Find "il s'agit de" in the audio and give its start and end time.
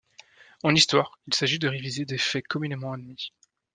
1.27-1.67